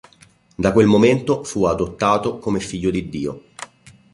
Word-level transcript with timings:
Da 0.57 0.71
quel 0.71 0.87
momento 0.87 1.43
fu 1.43 1.65
"adottato" 1.65 2.39
come 2.39 2.59
figlio 2.59 2.89
di 2.89 3.07
Dio. 3.07 3.43